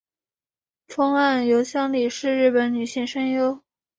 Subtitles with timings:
[0.87, 3.61] 峰岸由香里是日本女性声优。